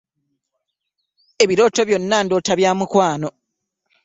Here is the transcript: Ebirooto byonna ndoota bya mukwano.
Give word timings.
Ebirooto 1.43 1.81
byonna 1.87 2.17
ndoota 2.25 2.53
bya 2.59 2.71
mukwano. 2.79 3.29